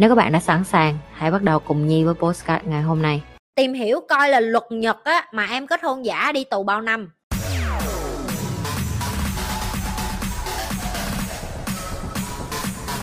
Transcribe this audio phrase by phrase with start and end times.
[0.00, 3.02] Nếu các bạn đã sẵn sàng, hãy bắt đầu cùng Nhi với postcard ngày hôm
[3.02, 3.22] nay.
[3.54, 6.80] tìm hiểu coi là luật Nhật á mà em kết hôn giả đi tù bao
[6.80, 7.10] năm.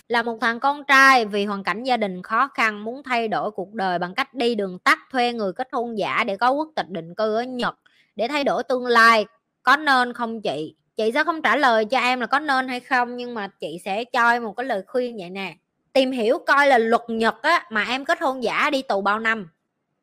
[0.08, 3.50] Là một thằng con trai vì hoàn cảnh gia đình khó khăn muốn thay đổi
[3.50, 6.68] cuộc đời bằng cách đi đường tắt thuê người kết hôn giả để có quốc
[6.76, 7.74] tịch định cư ở Nhật
[8.16, 9.26] để thay đổi tương lai.
[9.62, 10.76] Có nên không chị?
[10.96, 13.80] Chị sẽ không trả lời cho em là có nên hay không nhưng mà chị
[13.84, 15.54] sẽ cho em một cái lời khuyên vậy nè
[15.96, 19.18] tìm hiểu coi là luật Nhật á, mà em kết hôn giả đi tù bao
[19.18, 19.48] năm?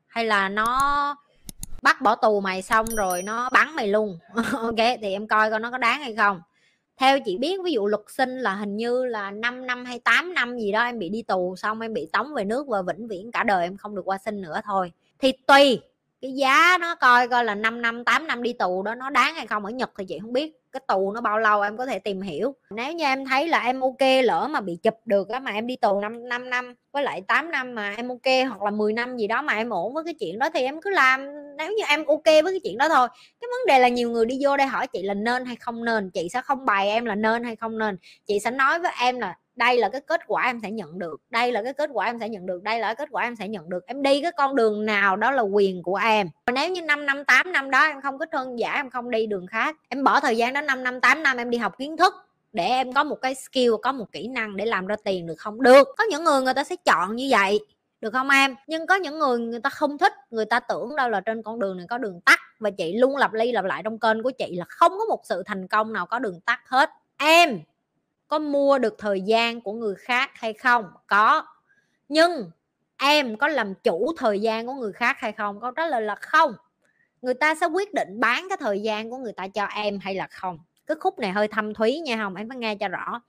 [0.07, 1.15] Hay là nó
[1.81, 4.19] bắt bỏ tù mày xong rồi nó bắn mày luôn?
[4.53, 6.41] Ok, thì em coi coi nó có đáng hay không.
[6.97, 10.33] Theo chị biết, ví dụ luật sinh là hình như là 5 năm hay 8
[10.33, 13.07] năm gì đó em bị đi tù, xong em bị tống về nước và vĩnh
[13.07, 14.91] viễn cả đời em không được qua sinh nữa thôi.
[15.19, 15.79] Thì tùy
[16.23, 19.35] cái giá nó coi coi là 5 năm 8 năm đi tù đó nó đáng
[19.35, 20.53] hay không ở Nhật thì chị không biết.
[20.71, 22.55] Cái tù nó bao lâu em có thể tìm hiểu.
[22.69, 25.67] Nếu như em thấy là em ok lỡ mà bị chụp được á mà em
[25.67, 28.93] đi tù 5, 5 năm với lại 8 năm mà em ok hoặc là 10
[28.93, 31.27] năm gì đó mà em ổn với cái chuyện đó thì em cứ làm.
[31.57, 33.07] Nếu như em ok với cái chuyện đó thôi.
[33.41, 35.85] Cái vấn đề là nhiều người đi vô đây hỏi chị là nên hay không
[35.85, 37.97] nên chị sẽ không bày em là nên hay không nên.
[38.25, 41.21] Chị sẽ nói với em là đây là cái kết quả em sẽ nhận được,
[41.29, 43.35] đây là cái kết quả em sẽ nhận được, đây là cái kết quả em
[43.35, 43.85] sẽ nhận được.
[43.85, 46.29] Em đi cái con đường nào đó là quyền của em.
[46.45, 49.11] Và nếu như 5 năm 8 năm đó em không có thân giả, em không
[49.11, 51.77] đi đường khác, em bỏ thời gian đó 5 năm 8 năm em đi học
[51.77, 52.13] kiến thức
[52.53, 55.35] để em có một cái skill, có một kỹ năng để làm ra tiền được
[55.37, 55.61] không?
[55.61, 55.87] Được.
[55.97, 57.59] Có những người người ta sẽ chọn như vậy,
[58.01, 58.55] được không em?
[58.67, 61.59] Nhưng có những người người ta không thích, người ta tưởng đâu là trên con
[61.59, 64.31] đường này có đường tắt và chị luôn lặp đi lặp lại trong kênh của
[64.31, 66.89] chị là không có một sự thành công nào có đường tắt hết.
[67.17, 67.59] Em
[68.33, 70.85] có mua được thời gian của người khác hay không?
[71.07, 71.45] Có.
[72.09, 72.51] Nhưng
[72.97, 75.61] em có làm chủ thời gian của người khác hay không?
[75.61, 76.53] Câu trả lời là không.
[77.21, 80.15] Người ta sẽ quyết định bán cái thời gian của người ta cho em hay
[80.15, 80.59] là không?
[80.87, 83.21] Cái khúc này hơi thâm thúy nha không em phải nghe cho rõ.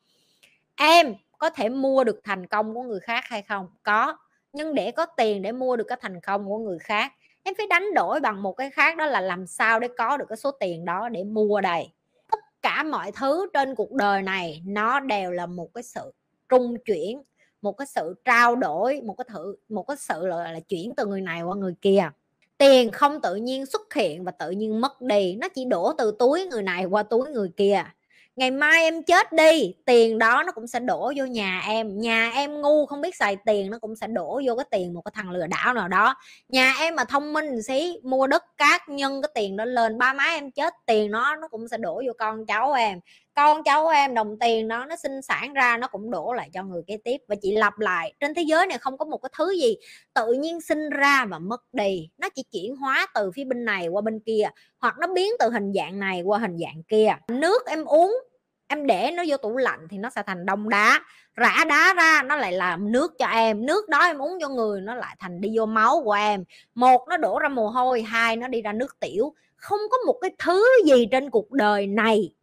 [0.77, 3.69] Em có thể mua được thành công của người khác hay không?
[3.83, 4.17] Có.
[4.53, 7.67] Nhưng để có tiền để mua được cái thành công của người khác, em phải
[7.67, 10.51] đánh đổi bằng một cái khác, đó là làm sao để có được cái số
[10.51, 11.93] tiền đó để mua đầy
[12.65, 16.13] cả mọi thứ trên cuộc đời này nó đều là một cái sự
[16.49, 17.23] trung chuyển
[17.63, 21.07] một cái sự trao đổi một cái thử một cái sự là, là chuyển từ
[21.07, 22.11] người này qua người kia.
[22.59, 26.17] Tiền không tự nhiên xuất hiện và tự nhiên mất đi nó chỉ đổ từ
[26.19, 27.85] túi người này qua túi người kia
[28.37, 31.99] ngày mai em chết đi, tiền đó nó cũng sẽ đổ vô nhà em.
[32.01, 35.03] Nhà em ngu không biết xài tiền, nó cũng sẽ đổ vô cái tiền một
[35.05, 36.15] cái thằng lừa đảo nào đó.
[36.49, 40.13] Nhà em mà thông minh xí, mua đất cát nhân cái tiền đó lên, ba
[40.13, 43.01] má em chết, tiền nó nó cũng sẽ đổ vô con cháu em
[43.35, 46.63] con cháu em đồng tiền đó nó sinh sản ra, nó cũng đổ lại cho
[46.63, 47.17] người kế tiếp.
[47.29, 49.77] Và chị lặp lại, trên thế giới này không có một cái thứ gì
[50.15, 52.09] tự nhiên sinh ra và mất đi.
[52.19, 55.51] Nó chỉ chuyển hóa từ phía bên này qua bên kia, hoặc nó biến từ
[55.51, 57.17] hình dạng này qua hình dạng kia.
[57.29, 58.19] Nước em uống,
[58.69, 61.01] em để nó vô tủ lạnh thì nó sẽ thành đông đá.
[61.35, 63.67] Rã đá ra, nó lại làm nước cho em.
[63.67, 66.45] Nước đó em uống cho người, nó lại thành đi vô máu của em.
[66.75, 68.03] Một, nó đổ ra mồ hôi.
[68.03, 69.35] Hai, nó đi ra nước tiểu.
[69.57, 72.35] Không có một cái thứ gì trên cuộc đời này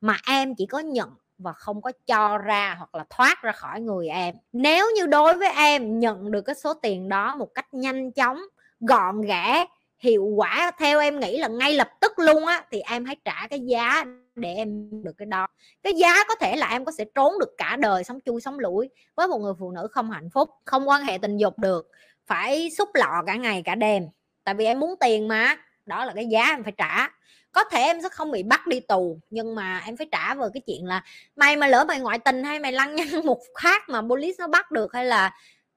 [0.00, 3.80] mà em chỉ có nhận và không có cho ra hoặc là thoát ra khỏi
[3.80, 4.34] người em.
[4.52, 8.40] Nếu như đối với em nhận được cái số tiền đó một cách nhanh chóng,
[8.80, 9.66] gọn ghẽ,
[9.98, 13.46] hiệu quả theo em nghĩ là ngay lập tức luôn á, thì em hãy trả
[13.46, 14.04] cái giá
[14.34, 15.46] để em được cái đó.
[15.82, 18.58] Cái giá có thể là em có sẽ trốn được cả đời sống chui sống
[18.58, 21.90] lủi với một người phụ nữ không hạnh phúc, không quan hệ tình dục được,
[22.26, 24.02] phải xúc lọ cả ngày cả đêm.
[24.44, 27.08] Tại vì em muốn tiền mà, đó là cái giá em phải trả
[27.52, 30.46] có thể em sẽ không bị bắt đi tù, nhưng mà em phải trả về
[30.54, 31.02] cái chuyện là
[31.36, 34.48] mày mà lỡ mày ngoại tình hay mày lăng nhăng một khác mà police nó
[34.48, 35.32] bắt được hay là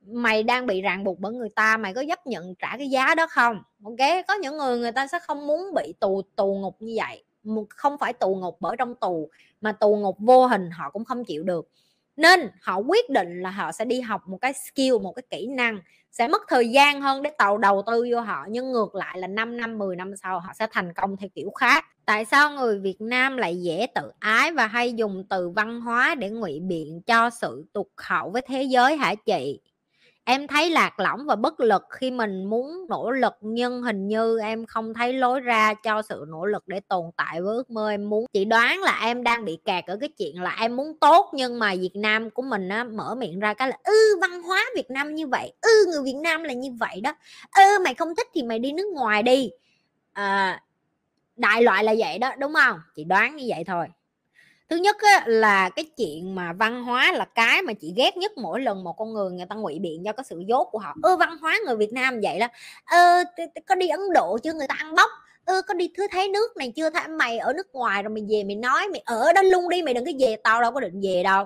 [0.08, 3.16] mày đang bị ràng buộc bởi người ta, mày có chấp nhận trả cái giá
[3.16, 3.64] đó không?
[3.84, 7.24] Ok, có những người người ta sẽ không muốn bị tù tù ngục như vậy.
[7.70, 9.30] Không phải tù ngục bởi trong tù,
[9.62, 11.68] mà tù ngục vô hình họ cũng không chịu được
[12.18, 15.48] nên họ quyết định là họ sẽ đi học một cái skill, một cái kỹ
[15.48, 15.80] năng,
[16.12, 19.28] sẽ mất thời gian hơn để tàu đầu tư vô họ, nhưng ngược lại là
[19.28, 21.86] 5 năm 10 năm sau họ sẽ thành công theo kiểu khác.
[22.06, 26.16] Tại sao người Việt Nam lại dễ tự ái và hay dùng từ văn hóa
[26.16, 29.60] để ngụy biện cho sự tụt hậu với thế giới hả chị?
[30.24, 34.40] Em thấy lạc lõng và bất lực khi mình muốn nỗ lực nhưng hình như
[34.40, 37.90] em không thấy lối ra cho sự nỗ lực để tồn tại với ước mơ
[37.90, 38.26] em muốn.
[38.34, 41.60] Chị đoán là em đang bị kẹt ở cái chuyện là em muốn tốt nhưng
[41.60, 44.66] mà Việt Nam của mình á, mở miệng ra cái là ư ừ, văn hóa
[44.76, 47.14] Việt Nam như vậy ư ừ, người Việt Nam là như vậy đó
[47.56, 49.50] ư ừ, mày không thích thì mày đi nước ngoài đi.
[50.14, 50.62] À,
[51.36, 52.80] đại loại là vậy đó đúng không?
[52.96, 53.88] Chị đoán như vậy thôi
[54.72, 58.32] thứ nhất á, là cái chuyện mà văn hóa là cái mà chị ghét nhất
[58.38, 60.96] mỗi lần một con người người ta ngụy biện cho cái sự dốt của họ.
[61.04, 62.48] Ơ văn hóa người Việt Nam vậy đó.
[62.86, 63.24] Ơ
[63.68, 64.54] có đi Ấn Độ chưa?
[64.54, 65.10] Người ta ăn bóc.
[65.46, 66.90] Ơ có đi thứ thấy nước này chưa?
[66.90, 69.82] Thấy mày ở nước ngoài rồi mày về mày nói mày ở đó luôn đi
[69.82, 71.46] mày đừng có về tao đâu có định về đâu.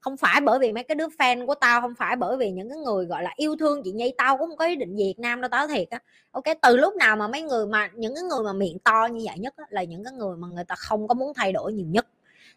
[0.00, 2.68] Không phải bởi vì mấy cái đứa fan của tao không phải bởi vì những
[2.68, 5.14] cái người gọi là yêu thương chị nhi tao cũng không có ý định Việt
[5.18, 5.98] Nam đâu tao thiệt á.
[6.30, 9.24] Ok từ lúc nào mà mấy người mà những cái người mà miệng to như
[9.26, 11.72] vậy nhất á, là những cái người mà người ta không có muốn thay đổi
[11.72, 12.06] nhiều nhất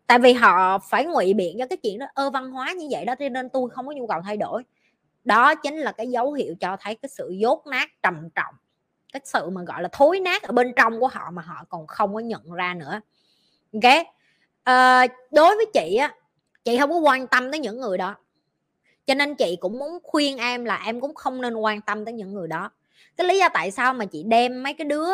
[0.08, 3.06] tại vì họ phải ngụy biện cho cái chuyện đó ơ văn hóa như vậy
[3.06, 4.64] đó cho nên tôi không có nhu cầu thay đổi.
[5.24, 8.56] Đó chính là cái dấu hiệu cho thấy cái sự dốt nát trầm trọng
[9.14, 11.88] cái sự mà gọi là thối nát ở bên trong của họ mà họ còn
[11.88, 13.02] không có nhận ra nữa.
[13.74, 14.06] Ok?
[14.64, 16.16] À, đối với chị á
[16.64, 18.16] chị không có quan tâm tới những người đó.
[19.06, 22.14] Cho nên chị cũng muốn khuyên em là em cũng không nên quan tâm tới
[22.14, 22.72] những người đó.
[23.18, 25.12] Cái lý do tại sao mà chị đem mấy cái đứa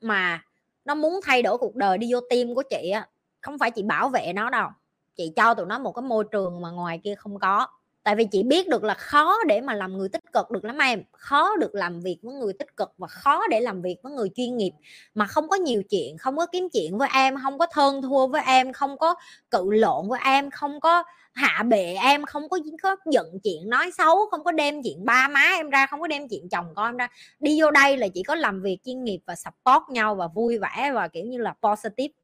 [0.00, 0.42] mà
[0.84, 3.08] nó muốn thay đổi cuộc đời đi vô tim của chị á
[3.40, 4.68] không phải chị bảo vệ nó đâu,
[5.16, 7.66] chị cho tụi nó một cái môi trường mà ngoài kia không có.
[8.02, 10.78] Tại vì chị biết được là khó để mà làm người tích cực được lắm
[10.78, 14.12] em, khó được làm việc với người tích cực và khó để làm việc với
[14.12, 14.72] người chuyên nghiệp.
[15.14, 18.26] Mà không có nhiều chuyện, không có kiếm chuyện với em, không có thân thua
[18.26, 19.14] với em, không có
[19.50, 21.02] cự lộn với em, không có
[21.32, 25.28] hạ bệ em, không có có giận chuyện nói xấu, không có đem chuyện ba
[25.28, 27.08] má em ra, không có đem chuyện chồng con em ra.
[27.40, 30.58] Đi vô đây là chỉ có làm việc chuyên nghiệp và support nhau và vui
[30.58, 32.19] vẻ và kiểu như là positive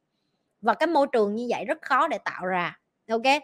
[0.66, 2.78] và cái môi trường như vậy rất khó để tạo ra,
[3.10, 3.42] ok?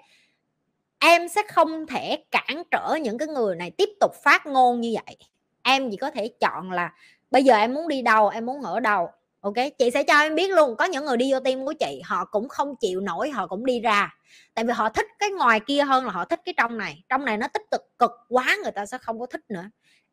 [0.98, 4.94] Em sẽ không thể cản trở những cái người này tiếp tục phát ngôn như
[5.06, 5.16] vậy.
[5.62, 6.92] Em chỉ có thể chọn là,
[7.30, 9.08] bây giờ em muốn đi đâu, em muốn ở đâu?
[9.40, 9.54] Ok?
[9.78, 12.24] Chị sẽ cho em biết luôn, có những người đi vô tim của chị, họ
[12.24, 14.14] cũng không chịu nổi, họ cũng đi ra.
[14.54, 17.04] Tại vì họ thích cái ngoài kia hơn là họ thích cái trong này.
[17.08, 19.64] Trong này nó tích cực cực quá, người ta sẽ không có thích nữa.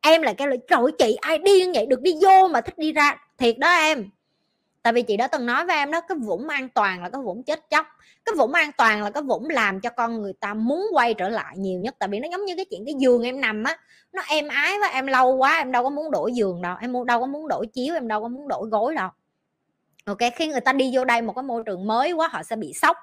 [0.01, 1.85] Em là cái lỗi trời chị ai điên vậy?
[1.85, 3.17] Được đi vô mà thích đi ra.
[3.37, 4.09] Thiệt đó em
[4.81, 7.21] tại vì chị đã từng nói với em đó, cái vũng an toàn là cái
[7.21, 7.85] vũng chết chóc.
[8.25, 11.29] Cái vũng an toàn là cái vũng làm cho con người ta muốn quay trở
[11.29, 11.95] lại nhiều nhất.
[11.99, 13.77] Tại vì nó giống như cái chuyện cái giường em nằm á,
[14.13, 16.93] nó êm ái với em lâu quá, em đâu có muốn đổi giường đâu, em
[17.05, 19.09] đâu có muốn đổi chiếu, em đâu có muốn đổi gối đâu.
[20.05, 22.55] Ok, khi người ta đi vô đây một cái môi trường mới quá, họ sẽ
[22.55, 22.97] bị sốc.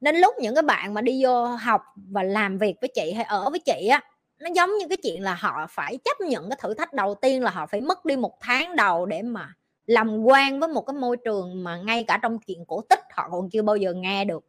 [0.00, 3.24] Nên lúc những cái bạn mà đi vô học và làm việc với chị hay
[3.24, 4.00] ở với chị á,
[4.38, 7.42] nó giống như cái chuyện là họ phải chấp nhận cái thử thách đầu tiên
[7.42, 9.54] là họ phải mất đi một tháng đầu để mà
[9.86, 13.28] làm quen với một cái môi trường mà ngay cả trong chuyện cổ tích họ
[13.32, 14.44] còn chưa bao giờ nghe được.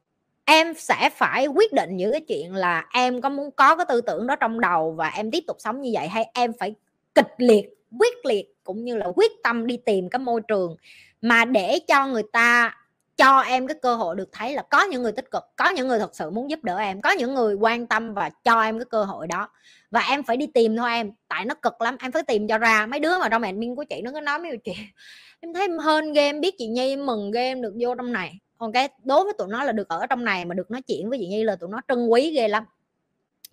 [0.45, 4.01] Em sẽ phải quyết định những cái chuyện là em có muốn có cái tư
[4.01, 6.75] tưởng đó trong đầu và em tiếp tục sống như vậy hay em phải
[7.15, 10.75] kịch liệt, quyết liệt cũng như là quyết tâm đi tìm cái môi trường
[11.21, 12.77] mà để cho người ta
[13.17, 15.87] cho em cái cơ hội được thấy là có những người tích cực, có những
[15.87, 18.79] người thật sự muốn giúp đỡ em, có những người quan tâm và cho em
[18.79, 19.49] cái cơ hội đó.
[19.91, 22.57] Và em phải đi tìm thôi em, tại nó cực lắm, em phải tìm cho
[22.57, 22.85] ra.
[22.85, 24.75] Mấy đứa mà trong admin của chị nó có nói mấy chuyện,
[25.39, 28.39] em thấy em hơn game, biết chị nhi mừng game được vô trong này.
[28.57, 31.09] Còn cái đối với tụi nó là được ở trong này mà được nói chuyện
[31.09, 32.63] với chị nhi là tụi nó trân quý ghê lắm.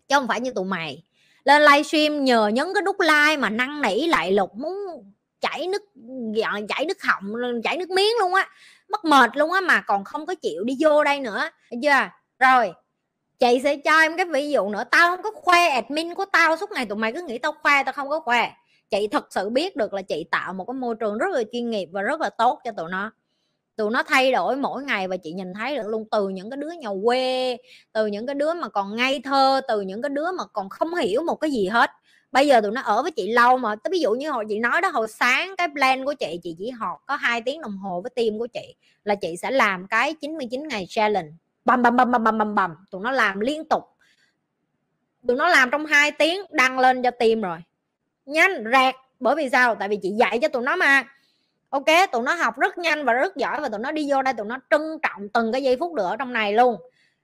[0.09, 1.03] Chứ không phải như tụi mày.
[1.45, 4.75] Lên livestream nhờ nhấn cái nút like mà năn nỉ lại lục, muốn
[5.41, 5.83] chảy nước
[6.69, 8.49] chảy nước họng, chảy nước miếng luôn á
[8.93, 11.43] mất mệt luôn á, mà còn không có chịu đi vô đây nữa.
[11.83, 12.09] Chưa?
[12.39, 12.73] Rồi,
[13.39, 14.85] chị sẽ cho em cái ví dụ nữa.
[14.91, 16.87] Tao không có khoe admin của tao suốt ngày.
[16.87, 18.51] Tụi mày cứ nghĩ tao khoe, tao không có khoe.
[18.91, 21.71] Chị thật sự biết được là chị tạo một cái môi trường rất là chuyên
[21.71, 23.13] nghiệp và rất là tốt cho tụi nó.
[23.77, 26.05] Tụi nó thay đổi mỗi ngày và chị nhìn thấy được luôn.
[26.11, 27.57] Từ những cái đứa nhà quê,
[27.93, 30.95] từ những cái đứa mà còn ngây thơ, từ những cái đứa mà còn không
[30.95, 31.91] hiểu một cái gì hết
[32.33, 34.81] bây giờ tụi nó ở với chị lâu mà ví dụ như hồi chị nói
[34.81, 38.01] đó, hồi sáng cái plan của chị chị chỉ họp có hai tiếng đồng hồ
[38.01, 38.75] với team của chị
[39.05, 41.31] là chị sẽ làm cái 99 ngày challenge.
[41.65, 42.75] Bầm bầm bầm bầm bầm bầm bầm.
[42.91, 43.83] Tụi nó làm liên tục.
[45.27, 47.59] Tụi nó làm trong 2 tiếng, đăng lên cho team rồi.
[48.27, 49.75] Nhanh rạc bởi vì sao?
[49.75, 51.05] Tại vì chị dạy cho tụi nó mà.
[51.69, 54.35] Ok, tụi nó học rất nhanh và rất giỏi và tụi nó đi vô đây
[54.35, 56.77] tụi nó trân trọng từng cái giây phút được ở trong này luôn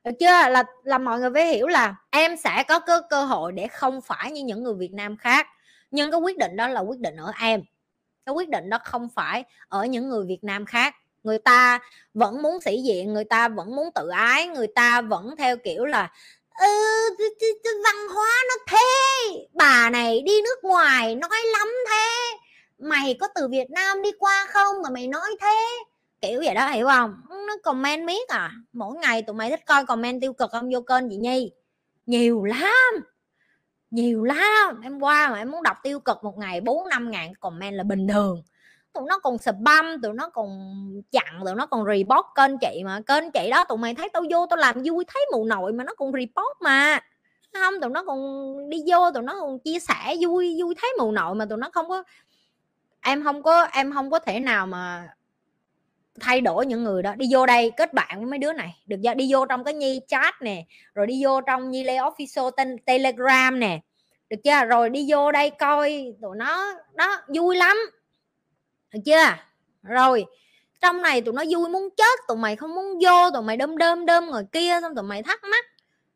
[0.04, 0.26] được chưa?
[0.26, 4.00] Là là mọi người phải hiểu là em sẽ có cơ cơ hội để không
[4.00, 5.46] phải như những người Việt Nam khác.
[5.90, 7.62] Nhưng cái quyết định đó là quyết định ở em.
[8.26, 10.94] Cái quyết định đó không phải ở những người Việt Nam khác.
[11.22, 11.78] Người ta
[12.14, 15.84] vẫn muốn sĩ diện người ta vẫn muốn tự ái người ta vẫn theo kiểu
[15.84, 16.10] là
[16.60, 16.66] ừ,
[17.84, 18.84] văn hóa nó thế
[19.54, 22.36] bà này đi nước ngoài nói lắm thế
[22.78, 25.66] mày có từ Việt Nam đi qua không mà mày nói thế?
[26.20, 27.14] Kiểu vậy đó, hiểu không?
[27.28, 28.52] Nó comment miết à?
[28.72, 30.70] Mỗi ngày tụi mày thích coi comment tiêu cực không?
[30.72, 31.52] Vô kênh chị Nhi.
[32.06, 33.04] Nhiều lắm.
[33.90, 34.80] Nhiều lắm.
[34.82, 37.82] Em qua mà em muốn đọc tiêu cực một ngày bốn năm ngàn comment là
[37.82, 38.42] bình thường.
[38.92, 40.48] Tụi nó còn spam, tụi nó còn
[41.12, 43.00] chặn, tụi nó còn report kênh chị mà.
[43.06, 45.84] Kênh chị đó tụi mày thấy tao vô tao làm vui, thấy mù nội mà
[45.84, 47.00] nó còn report mà.
[47.52, 48.20] Không, tụi nó còn
[48.70, 51.70] đi vô, tụi nó còn chia sẻ vui vui, thấy mù nội mà tụi nó
[51.72, 52.02] không có,
[53.00, 55.08] em không có, em không có thể nào mà
[56.20, 58.82] thay đổi những người đó, đi vô đây kết bạn với mấy đứa này.
[58.86, 61.96] Được chưa đi vô trong cái nhi chat nè, rồi đi vô trong nhi lê
[61.96, 63.80] official tên telegram nè.
[64.30, 64.64] Được chưa?
[64.64, 67.76] Rồi đi vô đây coi tụi nó, đó, vui lắm.
[68.92, 69.34] Được chưa?
[69.82, 70.26] Rồi,
[70.80, 73.78] trong này tụi nó vui muốn chết, tụi mày không muốn vô, tụi mày đơm
[73.78, 75.64] đơm đơm ngồi kia, xong tụi mày thắc mắc.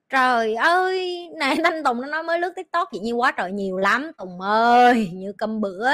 [0.09, 3.79] Trời ơi này thanh tùng nó nói mới lướt tiktok chị như quá trời nhiều
[3.79, 5.91] lắm, tùng ơi, như cơm bữa.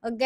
[0.00, 0.22] Ok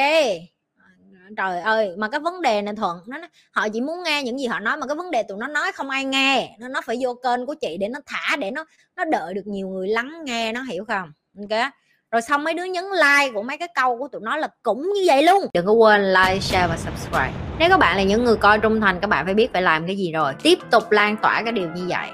[1.36, 3.18] trời ơi mà cái vấn đề này thuận nó
[3.52, 5.72] họ chỉ muốn nghe những gì họ nói mà cái vấn đề tụi nó nói
[5.72, 6.56] không ai nghe.
[6.58, 8.64] Nó nó phải vô kênh của chị để nó thả để nó
[8.96, 11.12] nó đợi được nhiều người lắng nghe nó hiểu không?
[11.40, 11.70] Ok
[12.10, 14.92] rồi xong mấy đứa nhấn like của mấy cái câu của tụi nó là cũng
[14.94, 15.46] như vậy luôn.
[15.54, 17.32] Đừng có quên like share và subscribe.
[17.58, 19.86] Nếu các bạn là những người coi trung thành các bạn phải biết phải làm
[19.86, 20.32] cái gì rồi.
[20.42, 22.08] Tiếp tục lan tỏa cái điều như vậy